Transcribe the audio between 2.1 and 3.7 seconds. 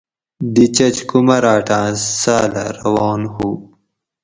ساۤلہ روان ہُو